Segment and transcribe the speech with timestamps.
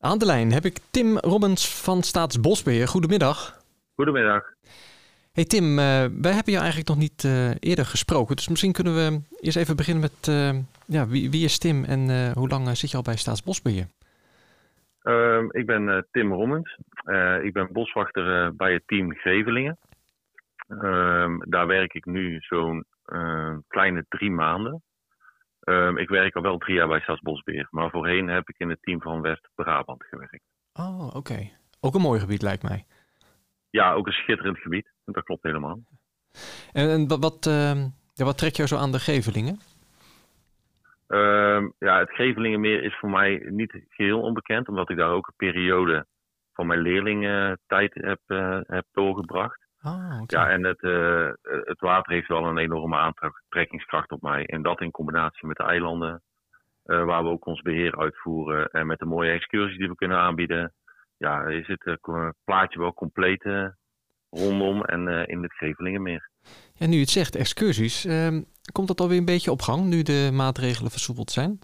[0.00, 2.88] Aan de lijn heb ik Tim Robbins van Staatsbosbeheer.
[2.88, 3.62] Goedemiddag.
[3.94, 4.42] Goedemiddag.
[5.32, 5.76] Hey Tim, uh,
[6.22, 8.36] wij hebben jou eigenlijk nog niet uh, eerder gesproken.
[8.36, 12.32] Dus misschien kunnen we eerst even beginnen met uh, ja, wie, wie, is Tim en
[12.32, 13.86] hoe lang zit je al bij Staatsbosbeheer?
[15.02, 16.78] Ehm, ik ben Tim Rommens.
[17.42, 19.78] ik ben boswachter bij het team Gevelingen.
[20.68, 22.84] Ehm, daar werk ik nu zo'n
[23.68, 24.82] kleine drie maanden.
[25.68, 28.82] Um, ik werk al wel drie jaar bij Staatsbosbeheer, maar voorheen heb ik in het
[28.82, 30.44] team van West-Brabant gewerkt.
[30.72, 31.50] Oh, oké.
[31.80, 32.84] Ook een mooi gebied lijkt mij.
[33.70, 34.90] Ja, ook een schitterend gebied.
[35.04, 35.78] Dat klopt helemaal.
[36.72, 39.58] En, en wat, wat, uh, ja, wat trekt jou zo aan de Gevelingen?
[41.08, 45.48] Uh, ja, het Gevelingenmeer is voor mij niet geheel onbekend, omdat ik daar ook een
[45.50, 46.06] periode
[46.52, 49.67] van mijn leerlingentijd heb, uh, heb doorgebracht.
[49.82, 54.46] Ah, Ja, en het, uh, het water heeft wel een enorme aantrekkingskracht op mij.
[54.46, 56.22] En dat in combinatie met de eilanden,
[56.86, 58.68] uh, waar we ook ons beheer uitvoeren.
[58.70, 60.72] En met de mooie excursies die we kunnen aanbieden.
[61.16, 63.44] Ja, is het uh, plaatje wel compleet
[64.30, 66.28] rondom en in het Gevelingenmeer.
[66.78, 68.04] En nu je het zegt, excursies.
[68.04, 71.58] Ehm, komt dat alweer een beetje op gang nu de maatregelen versoepeld zijn?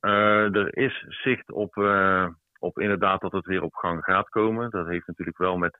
[0.00, 1.76] er is zicht op,
[2.58, 4.70] op inderdaad dat het weer op gang gaat komen.
[4.70, 5.76] Dat heeft natuurlijk wel met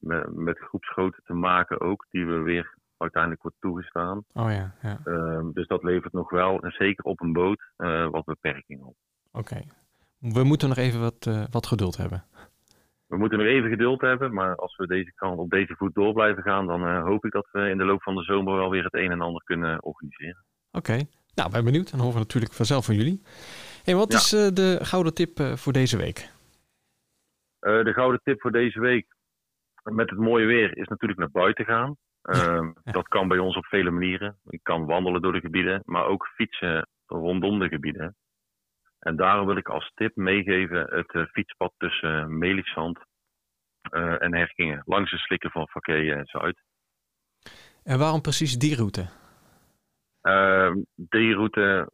[0.00, 4.24] met, met groepsgrootte te maken ook, die we weer uiteindelijk wordt toegestaan.
[4.32, 5.00] Oh ja, ja.
[5.04, 8.96] Um, dus dat levert nog wel, en zeker op een boot, uh, wat beperkingen op.
[9.32, 9.62] Oké.
[10.18, 12.24] We moeten nog even wat, uh, wat geduld hebben.
[13.06, 16.12] We moeten nog even geduld hebben, maar als we deze kant op deze voet door
[16.12, 18.70] blijven gaan, dan uh, hoop ik dat we in de loop van de zomer wel
[18.70, 20.44] weer het een en ander kunnen organiseren.
[20.72, 20.90] Oké.
[20.90, 21.08] Okay.
[21.34, 21.90] Nou, ben benieuwd.
[21.90, 23.22] Dan horen we natuurlijk vanzelf van jullie.
[23.84, 24.18] En wat ja.
[24.18, 26.30] is de gouden tip voor deze week?
[27.60, 29.06] de gouden tip voor deze week
[29.90, 31.96] met het mooie weer is natuurlijk naar buiten gaan.
[32.22, 32.36] Uh,
[32.84, 32.92] ja.
[32.92, 34.38] Dat kan bij ons op vele manieren.
[34.48, 38.16] Ik kan wandelen door de gebieden, maar ook fietsen rondom de gebieden.
[38.98, 42.98] En daarom wil ik als tip meegeven het uh, fietspad tussen uh, Melisand
[43.90, 44.82] uh, en Herkingen.
[44.84, 46.62] Langs de slikken van Vakkee en Zuid.
[47.82, 49.08] En waarom precies die route?
[50.20, 51.90] Ehm, die route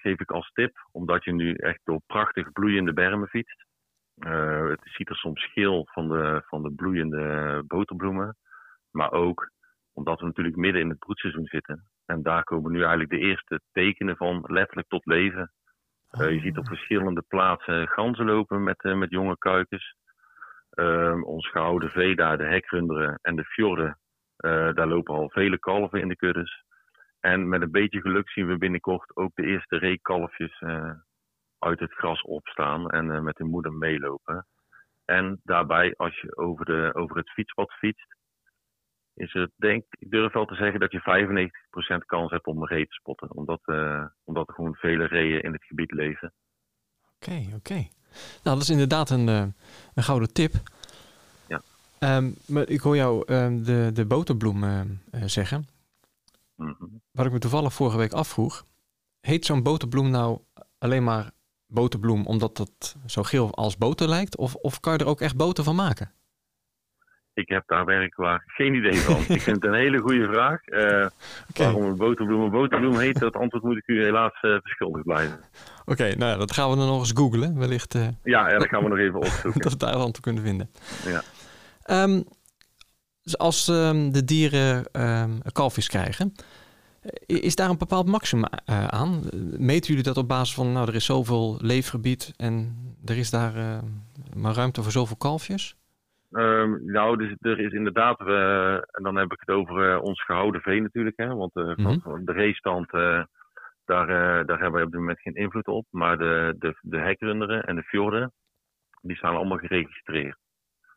[0.00, 3.67] geef ik als tip, omdat je nu echt door prachtig bloeiende bermen fietst.
[4.20, 8.36] Uh, het ziet er soms geel van de, van de bloeiende boterbloemen.
[8.90, 9.50] Maar ook
[9.92, 11.84] omdat we natuurlijk midden in het broedseizoen zitten.
[12.06, 15.52] En daar komen nu eigenlijk de eerste tekenen van letterlijk tot leven.
[16.10, 19.96] Uh, je ziet op verschillende plaatsen ganzen lopen met, uh, met jonge kuikens.
[20.74, 23.98] Uh, ons gehouden vee daar, de hekrunderen en de fjorden.
[24.74, 26.64] daar lopen al vele kalven in de kuddes.
[27.20, 30.62] En met een beetje geluk zien we binnenkort ook de eerste reekalfjes
[31.58, 34.46] uit het gras opstaan en uh, met de moeder meelopen.
[35.04, 38.16] En daarbij, als je over, de, over het fietspad fietst,
[39.14, 41.50] is het, denk ik, durf wel te zeggen dat je
[42.02, 43.36] 95% kans hebt om een ree te spotten.
[43.36, 46.32] Omdat, uh, omdat er gewoon vele reeën in het gebied leven.
[47.14, 47.54] Oké, okay, oké.
[47.54, 47.90] Okay.
[48.42, 49.46] Nou, dat is inderdaad een, uh,
[49.94, 50.52] een gouden tip.
[51.48, 51.60] Ja.
[52.16, 54.80] Um, maar ik hoor jou um, de, de boterbloem uh,
[55.24, 55.66] zeggen.
[56.54, 57.00] Mm -hmm.
[57.12, 58.66] Wat ik me toevallig vorige week afvroeg.
[59.20, 60.40] Heet zo'n boterbloem nou
[60.78, 61.30] alleen maar
[61.68, 64.36] boterbloem omdat het zo geel als boter lijkt?
[64.36, 66.12] Of, of kan je er ook echt boter van maken?
[67.34, 69.20] Ik heb daar werkelijk geen idee van.
[69.36, 70.60] ik vind het een hele goede vraag.
[70.68, 71.10] Uh, okay.
[71.54, 75.40] Waarom een boterbloem een boterbloem heet, dat antwoord moet ik u helaas uh, verschuldigd blijven.
[75.80, 77.58] Oké, okay, nou ja, dat gaan we dan nog eens googlen.
[77.58, 77.94] Wellicht.
[77.94, 79.60] Uh, ja, ja, dat gaan we nog even opzoeken.
[79.60, 80.70] dat we daar antwoord kunnen vinden.
[81.04, 81.22] Ja.
[82.02, 82.24] Um,
[83.22, 86.34] dus als um, de dieren um, kalfjes krijgen,
[87.26, 89.22] is daar een bepaald maximum uh, aan?
[89.58, 93.56] Meten jullie dat op basis van, nou, er is zoveel leefgebied en er is daar
[93.56, 93.78] uh,
[94.36, 95.76] maar ruimte voor zoveel kalfjes?
[96.30, 100.60] Um, nou, dus er is inderdaad, uh, en dan heb ik het over ons gehouden
[100.60, 102.00] vee natuurlijk, hè, want mm -hmm.
[102.00, 102.90] van de reestand,
[103.84, 104.06] daar,
[104.46, 105.86] daar hebben we op dit moment geen invloed op.
[105.90, 108.32] Maar de, de, de hekrunderen en de fjorden,
[109.00, 110.38] die staan allemaal geregistreerd.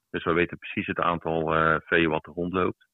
[0.10, 1.54] Dus we weten precies het aantal
[1.86, 2.90] vee wat er rondloopt.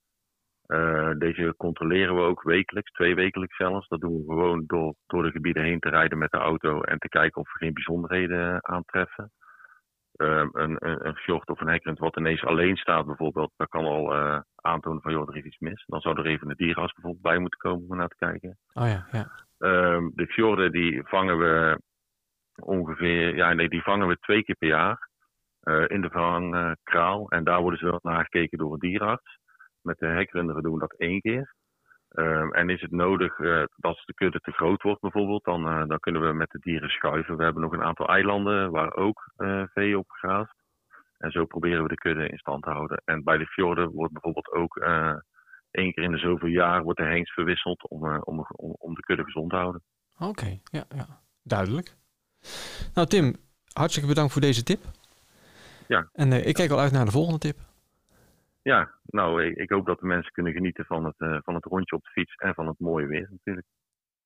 [0.68, 3.88] Uh, deze controleren we ook wekelijks, twee wekelijks zelfs.
[3.88, 6.98] Dat doen we gewoon door, door de gebieden heen te rijden met de auto en
[7.00, 9.32] te kijken of we geen bijzonderheden aantreffen.
[10.18, 13.86] Uh, een, een, een fjord of een hekrund wat ineens alleen staat bijvoorbeeld, dat kan
[13.86, 15.84] al uh, aantonen van joh, er is iets mis.
[15.86, 18.58] Dan zou er even een dierenarts bijvoorbeeld bij moeten komen om naar te kijken.
[18.74, 19.32] Oh ja, ja.
[19.58, 21.82] Ehm, de fjorden die vangen we
[22.62, 25.10] ongeveer, ja nee, die vangen we twee keer per jaar
[25.88, 27.30] in de vangkraal.
[27.30, 29.38] en daar worden ze wel naar gekeken door een dierenarts.
[29.88, 31.54] Met de hekrunderen doen we dat één keer.
[32.10, 35.88] Um, en is het nodig uh, dat de kudde te groot wordt bijvoorbeeld, dan, uh,
[35.88, 37.38] dan kunnen we met de dieren schuiven.
[37.38, 40.56] We hebben nog een aantal eilanden waar ook uh, vee op graast.
[41.18, 43.02] En zo proberen we de kudde in stand te houden.
[43.06, 44.76] En bij de fjorden wordt bijvoorbeeld ook
[45.72, 49.02] één keer in de zoveel jaar wordt de hengst verwisseld om, om, om, om de
[49.02, 49.82] kudde gezond te houden.
[50.18, 51.06] Oké, okay, ja, ja,
[51.44, 51.96] duidelijk.
[52.94, 53.36] Nou Tim,
[53.74, 54.80] hartstikke bedankt voor deze tip.
[55.88, 56.10] Ja.
[56.14, 57.58] En ik kijk al uit naar de volgende tip.
[58.68, 62.04] Ja, nou, ik, hoop dat de mensen kunnen genieten van het, van het rondje op
[62.04, 63.68] de fiets en van het mooie weer natuurlijk.